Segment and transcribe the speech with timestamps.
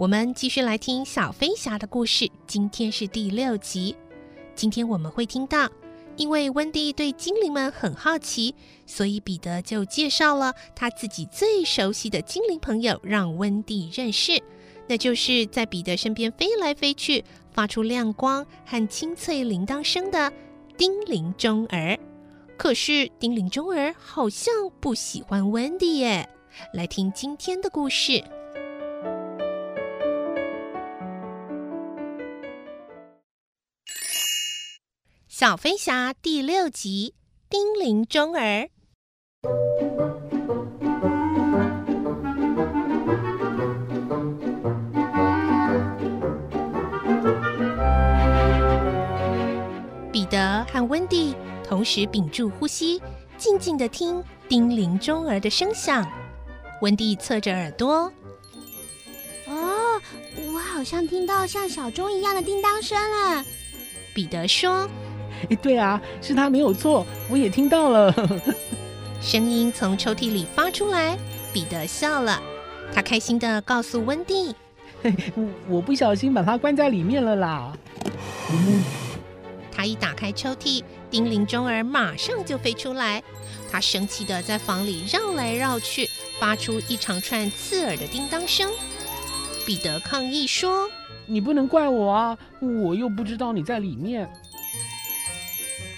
[0.00, 2.26] 我们继续来听小飞侠的故事。
[2.46, 3.94] 今天是第六集。
[4.54, 5.68] 今天我们会听到，
[6.16, 8.54] 因为温蒂对精灵们很好奇，
[8.86, 14.42] 所以彼得就介绍了他自己最熟悉的精灵朋友，让温蒂认识。
[14.88, 20.32] 那就是在彼得身边飞来飞去、发出亮光和清脆铃铛声的
[20.78, 21.98] 叮铃钟儿。
[22.56, 26.26] 可是叮铃钟儿好像不喜欢温蒂耶。
[26.72, 28.12] 来听今天的故事，
[35.40, 37.14] 《小飞侠》第六集
[37.50, 38.68] 《叮铃钟儿》。
[50.12, 51.34] 彼得和温蒂。
[51.66, 53.00] 同时屏住呼吸，
[53.38, 56.06] 静静地听叮铃钟儿的声响。
[56.82, 58.12] 温蒂侧着耳朵，
[59.46, 60.02] 哦，
[60.52, 63.42] 我好像听到像小钟一样的叮当声了。
[64.12, 64.86] 彼得说
[65.62, 68.14] ：“对啊，是他没有错，我也听到了。”
[69.20, 71.18] 声音从抽屉里发出来，
[71.52, 72.40] 彼得笑了，
[72.94, 74.54] 他开心地告诉温蒂
[75.68, 77.72] ：“我不小心把它关在里面了啦。”
[78.50, 78.82] 嗯，
[79.70, 80.82] 他一打开抽屉。
[81.10, 83.20] 叮铃钟儿马上就飞出来，
[83.68, 86.08] 他生气地在房里绕来绕去，
[86.38, 88.70] 发出一长串刺耳的叮当声。
[89.66, 90.88] 彼得抗议说
[91.26, 94.30] ：“你不能怪我啊，我又不知道你在里面。”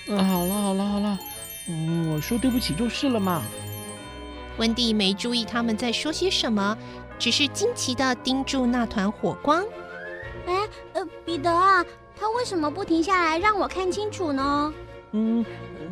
[0.08, 1.18] 嗯，好了好了好了，
[1.68, 3.42] 嗯，我说对不起就是了嘛。
[4.58, 6.76] 温蒂没注意他们在说些什么，
[7.18, 9.64] 只是惊奇的盯住那团火光。
[10.46, 11.84] 哎，呃，彼得啊，
[12.18, 14.74] 他为什么不停下来让我看清楚呢？
[15.12, 15.44] 嗯，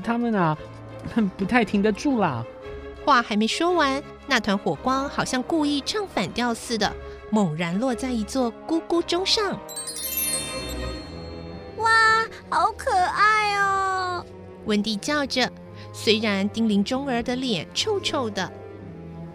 [0.02, 0.56] 他们啊，
[1.38, 2.44] 不太停得住啦。
[3.04, 6.92] 话还没说完，那团火光好像故意唱反调似的，
[7.30, 9.58] 猛然落在一座咕咕钟上。
[11.78, 11.90] 哇，
[12.50, 13.79] 好可爱哦！
[14.70, 15.50] 温蒂叫着。
[15.92, 18.48] 虽然叮铃钟儿的脸臭臭的，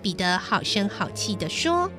[0.01, 1.91] 彼得好声好气地说：“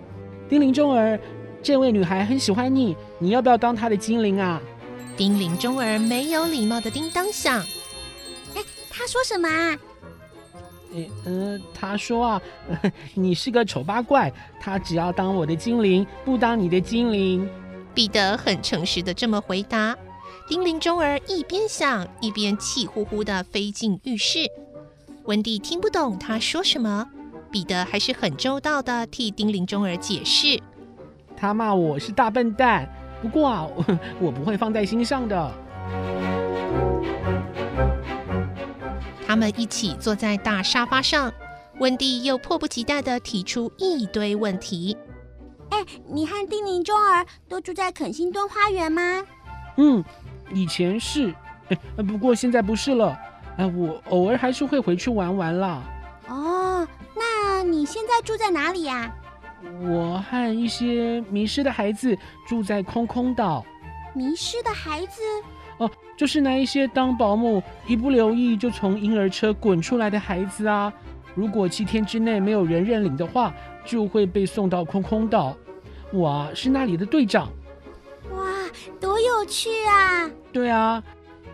[0.48, 1.20] 叮铃钟儿，
[1.62, 4.58] 这位女孩很喜欢你，你要不要当她的精灵啊？”
[5.14, 7.60] 叮铃钟儿没有礼貌的叮当响。
[8.54, 9.78] 哎，他说什么啊？
[10.94, 12.42] 哎，呃，他说啊，
[13.12, 17.46] 你是个丑八怪，他只要当我的精灵，不当你的精灵。
[17.92, 19.94] 彼得很诚实的这么回答。
[20.48, 24.48] 叮铃钟儿一边响一边气呼呼的飞进浴室。
[25.24, 27.08] 温蒂听不懂他说什么，
[27.50, 30.60] 彼得还是很周到的替叮铃钟儿解释。
[31.36, 32.88] 他骂我是大笨蛋。
[33.22, 33.66] 不过啊，
[34.20, 35.52] 我不会放在心上的。
[39.26, 41.32] 他们一起坐在大沙发上，
[41.80, 44.96] 温蒂又迫不及待地提出一堆问题。
[45.70, 49.24] 哎，你和叮铃钟儿都住在肯辛顿花园吗？
[49.76, 50.04] 嗯，
[50.52, 51.34] 以前是，
[51.96, 53.16] 不过现在不是了。
[53.56, 55.82] 哎，我偶尔还是会回去玩玩啦。
[56.28, 59.10] 哦，那你现在住在哪里呀？
[59.82, 62.16] 我和一些迷失的孩子
[62.46, 63.64] 住在空空岛。
[64.14, 65.22] 迷失的孩子？
[65.78, 70.92] 哦，就是那一些当保姆一不留意就从婴儿车滚出来的孩子啊。
[71.34, 73.52] 如果七天之内没有人认领的话，
[73.84, 75.56] 就会被送到空空岛。
[76.12, 77.48] 我啊，是那里的队长。
[78.66, 80.28] 哇，多有趣啊！
[80.52, 81.02] 对啊，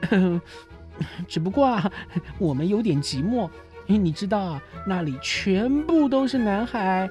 [1.29, 1.91] 只不过啊，
[2.38, 3.49] 我们有点寂寞，
[3.87, 7.09] 因为你知道啊，那里全部都是男孩。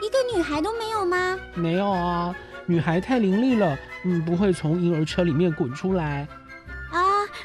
[0.00, 1.38] 一个女孩都没有吗？
[1.54, 2.34] 没有啊，
[2.66, 6.26] 女孩太伶俐了，嗯，不会从婴儿车里面滚出来。
[6.92, 7.00] 啊，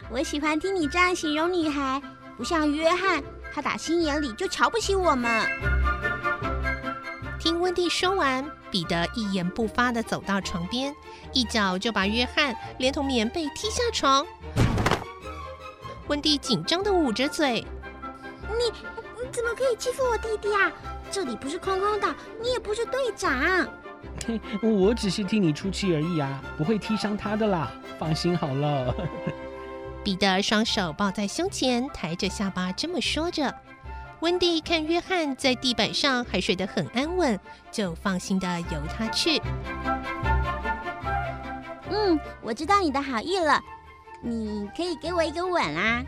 [0.10, 2.02] 我喜欢听你这样形容女孩，
[2.38, 3.22] 不像约翰，
[3.54, 5.46] 他打心眼里就瞧不起我们。
[7.66, 10.96] 听温蒂说完，彼得一言不发地走到床边，
[11.34, 14.24] 一脚就把约翰连同棉被踢下床。
[16.08, 17.66] 温蒂紧张地捂着嘴
[18.54, 18.72] ：“你
[19.20, 20.72] 你怎么可以欺负我弟弟啊？
[21.10, 23.68] 这里不是空空岛，你也不是队长。
[24.62, 28.94] 我只是替你出气而已啊，不会踢伤他的啦，放心好了。
[30.06, 33.52] ”彼得双手抱在胸前，抬着下巴这么说着。
[34.26, 37.40] 温蒂看约翰在地板上还睡得很安稳，
[37.72, 39.40] 就放心的由他去。
[41.92, 43.62] 嗯，我知道你的好意了，
[44.24, 46.04] 你可以给我一个吻啊。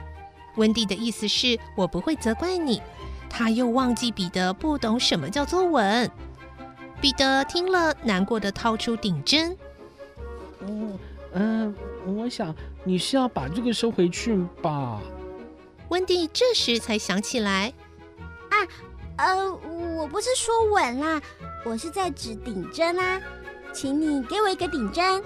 [0.56, 2.82] 温蒂的意思是我不会责怪你。
[3.30, 6.10] 他又忘记彼得不懂什么叫做吻。
[7.00, 9.56] 彼得听了，难过的掏出顶针。
[10.62, 10.98] 嗯
[11.34, 11.76] 嗯，
[12.08, 15.00] 我想你是要把这个收回去吧。
[15.90, 17.72] 温蒂这时才想起来。
[18.58, 18.68] 啊，
[19.18, 19.52] 呃，
[19.98, 21.22] 我不是说吻啦，
[21.66, 23.22] 我是在指顶针啊，
[23.74, 25.24] 请你给我一个顶针。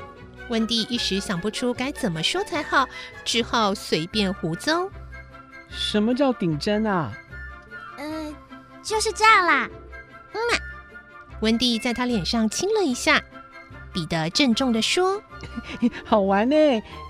[0.50, 2.88] 温蒂一时想不出该怎么说才好，
[3.24, 4.89] 只好随便胡诌。
[5.69, 7.12] 什么叫顶针啊？
[7.98, 8.36] 呃，
[8.83, 9.69] 就是这样啦。
[10.34, 10.57] 嗯嘛。
[11.42, 13.22] 温蒂在他脸上亲了一下。
[13.94, 15.22] 彼得郑重的说：
[16.06, 16.56] “好玩呢，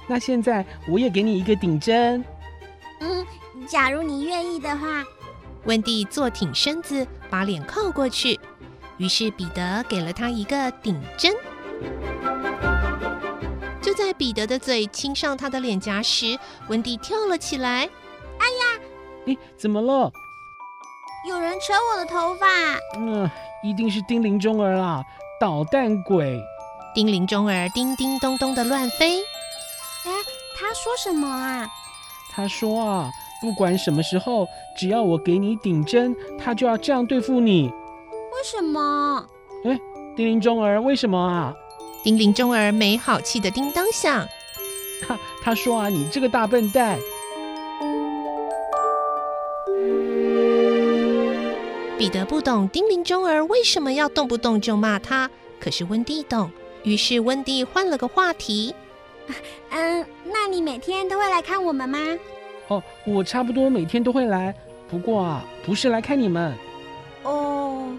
[0.07, 2.23] 那现在我也给你一个顶针。”
[3.01, 3.25] 嗯，
[3.67, 5.03] 假如你愿意的话。
[5.65, 8.39] 温蒂坐挺身子，把脸靠过去。
[8.97, 11.33] 于是彼得给了他一个顶针。
[13.81, 16.37] 就在彼得的嘴亲上他的脸颊时，
[16.67, 17.89] 温蒂跳了起来。
[18.37, 18.81] “哎呀，
[19.25, 20.11] 你怎么了
[21.27, 22.45] ？”“有人扯我的头发。
[22.97, 23.29] ”“嗯，
[23.63, 25.03] 一定是叮铃钟儿啦，
[25.39, 26.39] 捣蛋鬼！”
[26.93, 29.19] 叮铃钟儿叮叮咚咚的乱飞。
[30.05, 30.11] “哎，
[30.59, 31.67] 他说什么啊
[32.33, 34.47] ？”“他说啊。”不管什么时候，
[34.77, 37.63] 只要我给你顶针，他就要这样对付你。
[37.63, 39.27] 为什么？
[39.65, 39.79] 哎，
[40.15, 41.53] 叮铃钟儿，为什么啊？
[42.03, 44.25] 叮铃钟儿没好气的叮当响。
[45.01, 46.99] 他他说啊，你这个大笨蛋。
[51.97, 55.29] 彼得不懂叮铃钟儿为什么要动不动就骂他，
[55.59, 56.51] 可是温蒂懂，
[56.83, 58.73] 于是温蒂换了个话题。
[59.69, 61.99] 嗯，那你每天都会来看我们吗？
[62.71, 64.55] 哦，我差不多每天都会来，
[64.89, 66.53] 不过啊，不是来看你们。
[67.23, 67.93] 哦，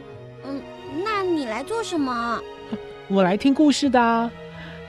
[0.45, 0.63] 嗯，
[1.05, 2.41] 那你来做什么？
[3.07, 4.01] 我来听故事的。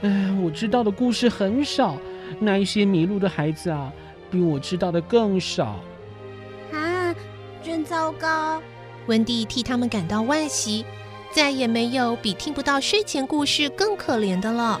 [0.00, 1.98] 哎，我知道的故事很少，
[2.40, 3.92] 那一些迷路的孩子啊，
[4.30, 5.78] 比我知道的更少。
[6.72, 7.14] 啊，
[7.62, 8.62] 真糟糕！
[9.06, 10.86] 温蒂替他们感到惋惜，
[11.30, 14.80] 再也没有比听不到睡前故事更可怜的了。